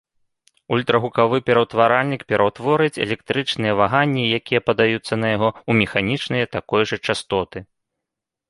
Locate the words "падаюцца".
4.71-5.13